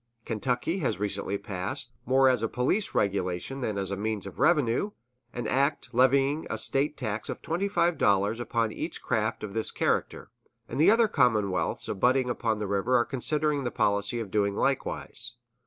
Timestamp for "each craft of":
8.71-9.53